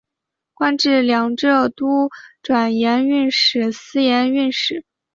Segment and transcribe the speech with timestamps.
[0.55, 2.09] 官至两浙都
[2.41, 4.83] 转盐运使司盐运使。